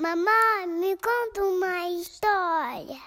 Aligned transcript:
Mamãe, 0.00 0.66
me 0.66 0.96
conta 0.96 1.44
uma 1.44 1.90
história. 1.90 3.02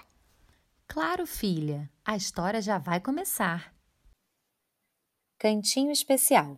Claro, 0.86 1.26
filha, 1.26 1.90
a 2.04 2.14
história 2.14 2.62
já 2.62 2.78
vai 2.78 3.00
começar. 3.00 3.74
Cantinho 5.36 5.90
Especial 5.90 6.56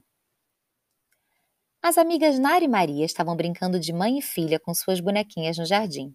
As 1.81 1.97
amigas 1.97 2.39
Nara 2.39 2.63
e 2.63 2.69
Maria 2.69 3.07
estavam 3.07 3.35
brincando 3.35 3.81
de 3.81 3.95
mãe 3.95 4.19
e 4.19 4.23
filha 4.23 4.61
com 4.61 4.75
suas 4.75 5.01
bonequinhas 5.01 5.57
no 5.57 5.65
jardim, 5.65 6.15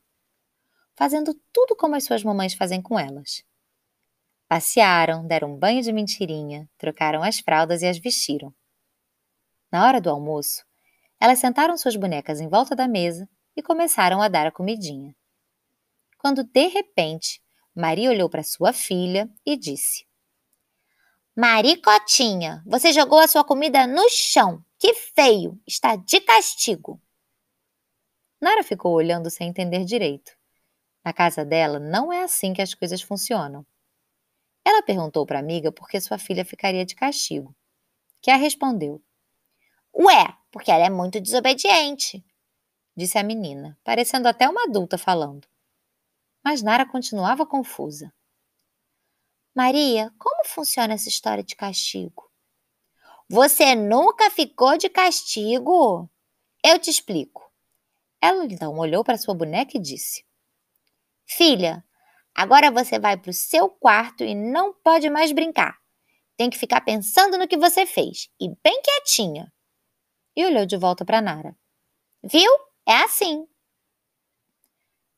fazendo 0.96 1.34
tudo 1.52 1.76
como 1.76 1.96
as 1.96 2.04
suas 2.04 2.24
mamães 2.24 2.54
fazem 2.54 2.80
com 2.80 3.00
elas. 3.00 3.44
Passearam, 4.48 5.26
deram 5.26 5.56
um 5.56 5.58
banho 5.58 5.82
de 5.82 5.92
mentirinha, 5.92 6.70
trocaram 6.78 7.24
as 7.24 7.40
fraldas 7.40 7.82
e 7.82 7.88
as 7.88 7.98
vestiram. 7.98 8.54
Na 9.72 9.84
hora 9.84 10.00
do 10.00 10.12
almoço, 10.12 10.64
elas 11.20 11.40
sentaram 11.40 11.76
suas 11.76 11.96
bonecas 11.96 12.40
em 12.40 12.48
volta 12.48 12.76
da 12.76 12.88
mesa 12.88 13.28
começaram 13.62 14.22
a 14.22 14.28
dar 14.28 14.48
a 14.48 14.52
comidinha. 14.52 15.16
Quando 16.18 16.44
de 16.44 16.68
repente 16.68 17.42
Maria 17.76 18.10
olhou 18.10 18.30
para 18.30 18.44
sua 18.44 18.74
filha 18.74 19.30
e 19.46 19.58
disse: 19.58 20.06
Maricotinha, 21.36 22.62
você 22.66 22.92
jogou 22.92 23.20
a 23.20 23.28
sua 23.28 23.44
comida 23.44 23.88
no 23.88 24.10
chão. 24.10 24.64
Que 24.78 24.94
feio! 24.94 25.60
Está 25.66 25.96
de 25.96 26.20
castigo. 26.22 27.02
Nara 28.42 28.64
ficou 28.64 28.94
olhando 28.94 29.30
sem 29.30 29.48
entender 29.48 29.86
direito. 29.86 30.36
Na 31.04 31.14
casa 31.14 31.46
dela 31.46 31.80
não 31.80 32.12
é 32.12 32.24
assim 32.24 32.54
que 32.54 32.62
as 32.62 32.74
coisas 32.74 33.02
funcionam. 33.02 33.66
Ela 34.66 34.84
perguntou 34.84 35.26
para 35.26 35.40
a 35.40 35.42
amiga 35.42 35.72
por 35.72 35.88
que 35.88 36.00
sua 36.00 36.18
filha 36.18 36.46
ficaria 36.46 36.86
de 36.86 36.96
castigo. 36.96 37.56
Que 38.22 38.30
a 38.30 38.36
respondeu: 38.36 39.02
Ué, 39.96 40.36
porque 40.52 40.72
ela 40.72 40.86
é 40.86 40.90
muito 40.90 41.20
desobediente, 41.20 42.24
disse 42.96 43.18
a 43.18 43.24
menina, 43.24 43.78
parecendo 43.84 44.28
até 44.28 44.48
uma 44.48 44.64
adulta 44.64 44.98
falando. 44.98 45.48
Mas 46.44 46.62
Nara 46.62 46.86
continuava 46.86 47.46
confusa. 47.46 48.14
Maria, 49.56 50.12
como 50.18 50.46
funciona 50.46 50.94
essa 50.94 51.10
história 51.10 51.44
de 51.44 51.56
castigo? 51.56 52.32
Você 53.28 53.76
nunca 53.76 54.30
ficou 54.30 54.78
de 54.78 54.90
castigo? 54.90 56.10
Eu 56.64 56.80
te 56.80 56.90
explico. 56.90 57.52
Ela 58.22 58.46
então 58.46 58.78
olhou 58.78 59.04
para 59.04 59.18
sua 59.18 59.34
boneca 59.34 59.78
e 59.78 59.82
disse: 59.82 60.26
Filha, 61.26 61.84
agora 62.36 62.70
você 62.70 63.00
vai 63.00 63.18
para 63.18 63.32
o 63.32 63.34
seu 63.34 63.70
quarto 63.70 64.24
e 64.24 64.36
não 64.36 64.74
pode 64.74 65.10
mais 65.10 65.32
brincar. 65.32 65.80
Tem 66.38 66.50
que 66.50 66.58
ficar 66.58 66.82
pensando 66.82 67.38
no 67.38 67.48
que 67.48 67.58
você 67.58 67.86
fez 67.86 68.30
e 68.40 68.50
bem 68.64 68.82
quietinha. 68.82 69.52
E 70.36 70.46
olhou 70.46 70.66
de 70.66 70.78
volta 70.78 71.04
para 71.04 71.22
Nara. 71.22 71.56
Viu? 72.24 72.52
É 72.88 73.04
assim. 73.04 73.48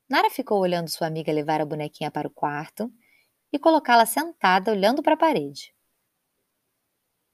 Nara 0.09 0.30
ficou 0.30 0.59
olhando 0.59 0.89
sua 0.89 1.08
amiga 1.08 1.31
levar 1.31 1.61
a 1.61 1.66
bonequinha 1.66 2.11
para 2.11 2.28
o 2.28 2.31
quarto 2.31 2.92
e 3.52 3.59
colocá-la 3.59 4.05
sentada 4.05 4.72
olhando 4.72 5.02
para 5.02 5.14
a 5.14 5.17
parede. 5.17 5.73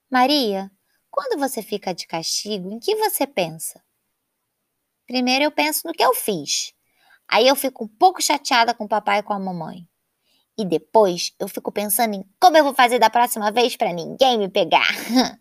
Maria, 0.09 0.71
quando 1.09 1.39
você 1.39 1.61
fica 1.61 1.93
de 1.93 2.07
castigo, 2.07 2.71
em 2.71 2.79
que 2.79 2.95
você 2.95 3.25
pensa? 3.25 3.83
Primeiro 5.05 5.43
eu 5.43 5.51
penso 5.51 5.87
no 5.87 5.93
que 5.93 6.03
eu 6.03 6.13
fiz. 6.13 6.73
Aí 7.27 7.47
eu 7.47 7.55
fico 7.55 7.85
um 7.85 7.87
pouco 7.87 8.21
chateada 8.21 8.73
com 8.73 8.85
o 8.85 8.87
papai 8.87 9.19
e 9.19 9.23
com 9.23 9.33
a 9.33 9.39
mamãe. 9.39 9.87
E 10.57 10.65
depois 10.65 11.33
eu 11.39 11.47
fico 11.47 11.71
pensando 11.71 12.15
em 12.15 12.23
como 12.39 12.57
eu 12.57 12.63
vou 12.63 12.73
fazer 12.73 12.99
da 12.99 13.09
próxima 13.09 13.51
vez 13.51 13.75
para 13.75 13.93
ninguém 13.93 14.37
me 14.37 14.49
pegar. 14.49 14.87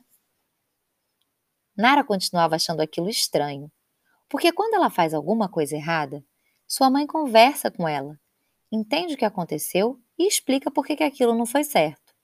Nara 1.76 2.04
continuava 2.04 2.56
achando 2.56 2.80
aquilo 2.80 3.08
estranho, 3.08 3.70
porque 4.28 4.52
quando 4.52 4.74
ela 4.74 4.90
faz 4.90 5.14
alguma 5.14 5.48
coisa 5.48 5.76
errada, 5.76 6.24
sua 6.66 6.90
mãe 6.90 7.06
conversa 7.06 7.70
com 7.70 7.88
ela, 7.88 8.18
entende 8.70 9.14
o 9.14 9.16
que 9.16 9.24
aconteceu 9.24 9.98
e 10.18 10.26
explica 10.26 10.70
por 10.70 10.84
que 10.84 11.02
aquilo 11.02 11.34
não 11.34 11.46
foi 11.46 11.64
certo. 11.64 12.14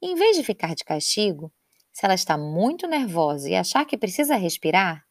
E, 0.00 0.10
em 0.10 0.14
vez 0.14 0.36
de 0.36 0.42
ficar 0.42 0.74
de 0.74 0.84
castigo, 0.84 1.52
se 1.92 2.04
ela 2.04 2.14
está 2.14 2.38
muito 2.38 2.86
nervosa 2.86 3.48
e 3.48 3.54
achar 3.54 3.84
que 3.84 3.98
precisa 3.98 4.34
respirar, 4.34 5.04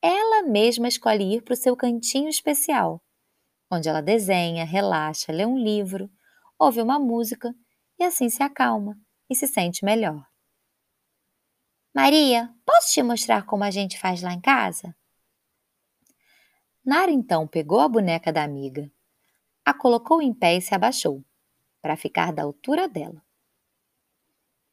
ela 0.00 0.42
mesma 0.42 0.88
escolhe 0.88 1.36
ir 1.36 1.42
para 1.42 1.54
o 1.54 1.56
seu 1.56 1.76
cantinho 1.76 2.28
especial, 2.28 3.02
onde 3.70 3.88
ela 3.88 4.00
desenha, 4.00 4.64
relaxa, 4.64 5.32
lê 5.32 5.44
um 5.44 5.58
livro, 5.58 6.10
ouve 6.58 6.80
uma 6.80 6.98
música 6.98 7.54
e 7.98 8.04
assim 8.04 8.28
se 8.28 8.42
acalma 8.42 8.98
e 9.28 9.34
se 9.34 9.46
sente 9.46 9.84
melhor. 9.84 10.24
Maria, 11.94 12.54
posso 12.64 12.92
te 12.92 13.02
mostrar 13.02 13.44
como 13.46 13.64
a 13.64 13.70
gente 13.70 13.98
faz 13.98 14.22
lá 14.22 14.32
em 14.32 14.40
casa? 14.40 14.94
Nara 16.86 17.10
então 17.10 17.48
pegou 17.48 17.80
a 17.80 17.88
boneca 17.88 18.32
da 18.32 18.44
amiga, 18.44 18.88
a 19.64 19.74
colocou 19.74 20.22
em 20.22 20.32
pé 20.32 20.54
e 20.54 20.60
se 20.60 20.72
abaixou, 20.72 21.24
para 21.82 21.96
ficar 21.96 22.32
da 22.32 22.44
altura 22.44 22.86
dela. 22.88 23.20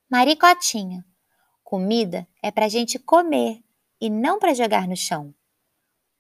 Maricotinha, 0.08 1.04
comida 1.64 2.28
é 2.40 2.52
para 2.52 2.70
gente 2.70 3.00
comer 3.00 3.64
e 4.00 4.12
não 4.12 4.38
para 4.38 4.54
jogar 4.54 4.88
no 4.88 4.96
chão. 4.96 5.34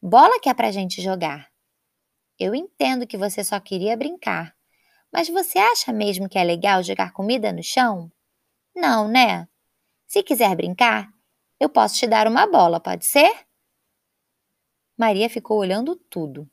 Bola 0.01 0.39
que 0.39 0.49
é 0.49 0.53
para 0.55 0.71
gente 0.71 0.99
jogar. 0.99 1.51
Eu 2.39 2.55
entendo 2.55 3.05
que 3.05 3.15
você 3.15 3.43
só 3.43 3.59
queria 3.59 3.95
brincar, 3.95 4.55
mas 5.11 5.29
você 5.29 5.59
acha 5.59 5.93
mesmo 5.93 6.27
que 6.27 6.39
é 6.39 6.43
legal 6.43 6.81
jogar 6.81 7.13
comida 7.13 7.53
no 7.53 7.61
chão? 7.61 8.11
Não, 8.75 9.07
né? 9.07 9.47
Se 10.07 10.23
quiser 10.23 10.55
brincar, 10.55 11.13
eu 11.59 11.69
posso 11.69 11.97
te 11.97 12.07
dar 12.07 12.27
uma 12.27 12.47
bola, 12.47 12.79
pode 12.79 13.05
ser? 13.05 13.45
Maria 14.95 15.27
ficou 15.27 15.57
olhando 15.57 15.95
tudo, 15.95 16.47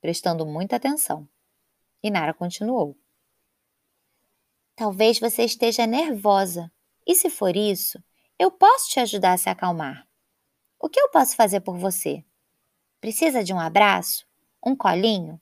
prestando 0.00 0.44
muita 0.44 0.74
atenção. 0.74 1.28
E 2.02 2.10
Nara 2.10 2.34
continuou. 2.34 2.96
Talvez 4.74 5.20
você 5.20 5.44
esteja 5.44 5.86
nervosa. 5.86 6.70
E 7.06 7.14
se 7.14 7.30
for 7.30 7.56
isso, 7.56 8.02
eu 8.38 8.50
posso 8.50 8.90
te 8.90 8.98
ajudar 8.98 9.34
a 9.34 9.38
se 9.38 9.48
acalmar. 9.48 10.06
O 10.80 10.88
que 10.88 11.00
eu 11.00 11.08
posso 11.10 11.36
fazer 11.36 11.60
por 11.60 11.78
você? 11.78 12.24
Precisa 13.00 13.44
de 13.44 13.54
um 13.54 13.60
abraço? 13.60 14.26
Um 14.64 14.74
colinho? 14.74 15.40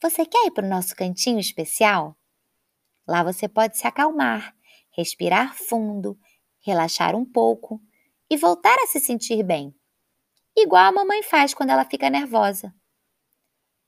Você 0.00 0.24
quer 0.24 0.46
ir 0.46 0.52
para 0.52 0.64
o 0.64 0.70
nosso 0.70 0.94
cantinho 0.94 1.40
especial? 1.40 2.16
Lá 3.06 3.24
você 3.24 3.48
pode 3.48 3.76
se 3.76 3.86
acalmar, 3.86 4.54
respirar 4.92 5.56
fundo, 5.56 6.16
relaxar 6.60 7.16
um 7.16 7.24
pouco 7.24 7.82
e 8.30 8.36
voltar 8.36 8.76
a 8.78 8.86
se 8.86 9.00
sentir 9.00 9.42
bem 9.42 9.74
igual 10.62 10.84
a 10.84 10.92
mamãe 10.92 11.22
faz 11.22 11.54
quando 11.54 11.70
ela 11.70 11.84
fica 11.84 12.10
nervosa. 12.10 12.74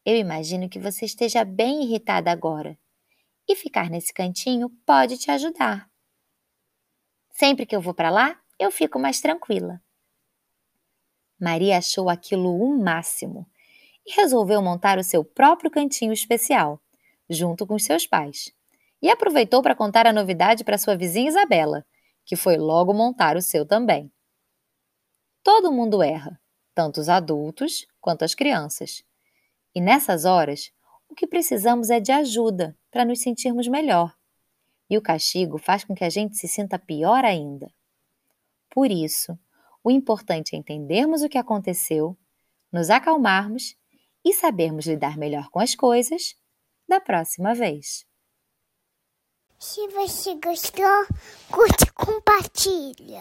Eu 0.04 0.16
imagino 0.16 0.68
que 0.68 0.78
você 0.78 1.04
esteja 1.04 1.44
bem 1.44 1.82
irritada 1.82 2.30
agora, 2.30 2.78
e 3.48 3.56
ficar 3.56 3.90
nesse 3.90 4.12
cantinho 4.12 4.70
pode 4.86 5.18
te 5.18 5.30
ajudar. 5.30 5.90
Sempre 7.32 7.66
que 7.66 7.74
eu 7.74 7.80
vou 7.80 7.92
para 7.92 8.10
lá, 8.10 8.40
eu 8.58 8.70
fico 8.70 8.98
mais 8.98 9.20
tranquila. 9.20 9.82
Maria 11.40 11.78
achou 11.78 12.08
aquilo 12.08 12.54
o 12.54 12.78
máximo 12.78 13.48
e 14.06 14.12
resolveu 14.12 14.60
montar 14.60 14.98
o 14.98 15.04
seu 15.04 15.24
próprio 15.24 15.70
cantinho 15.70 16.12
especial, 16.12 16.80
junto 17.28 17.66
com 17.66 17.78
seus 17.78 18.06
pais. 18.06 18.52
E 19.02 19.08
aproveitou 19.08 19.62
para 19.62 19.74
contar 19.74 20.06
a 20.06 20.12
novidade 20.12 20.62
para 20.62 20.76
sua 20.76 20.96
vizinha 20.96 21.30
Isabela, 21.30 21.86
que 22.24 22.36
foi 22.36 22.56
logo 22.56 22.92
montar 22.92 23.36
o 23.36 23.42
seu 23.42 23.66
também. 23.66 24.12
Todo 25.42 25.72
mundo 25.72 26.02
erra, 26.02 26.38
tanto 26.74 27.00
os 27.00 27.08
adultos 27.08 27.86
quanto 28.00 28.24
as 28.24 28.34
crianças. 28.34 29.02
E 29.74 29.80
nessas 29.80 30.24
horas, 30.24 30.72
o 31.08 31.14
que 31.14 31.26
precisamos 31.26 31.90
é 31.90 32.00
de 32.00 32.12
ajuda 32.12 32.76
para 32.90 33.04
nos 33.04 33.20
sentirmos 33.20 33.68
melhor. 33.68 34.14
E 34.88 34.96
o 34.96 35.02
castigo 35.02 35.58
faz 35.58 35.84
com 35.84 35.94
que 35.94 36.04
a 36.04 36.10
gente 36.10 36.36
se 36.36 36.48
sinta 36.48 36.78
pior 36.78 37.24
ainda. 37.24 37.72
Por 38.70 38.90
isso, 38.90 39.38
o 39.82 39.90
importante 39.90 40.54
é 40.54 40.58
entendermos 40.58 41.22
o 41.22 41.28
que 41.28 41.38
aconteceu, 41.38 42.16
nos 42.72 42.90
acalmarmos 42.90 43.76
e 44.24 44.32
sabermos 44.32 44.86
lidar 44.86 45.16
melhor 45.16 45.48
com 45.50 45.58
as 45.58 45.74
coisas 45.74 46.36
da 46.88 47.00
próxima 47.00 47.54
vez. 47.54 48.04
Se 49.58 49.86
você 49.88 50.36
gostou, 50.36 51.06
curte 51.50 51.84
e 51.84 51.92
compartilha. 51.92 53.18